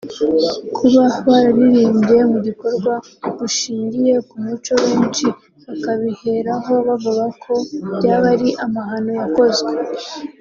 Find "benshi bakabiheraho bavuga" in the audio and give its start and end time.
4.83-7.23